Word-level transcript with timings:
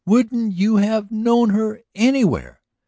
Wouldn't 0.07 0.53
you 0.55 0.77
have 0.77 1.11
known 1.11 1.51
her 1.51 1.81
anywhere?" 1.93 2.63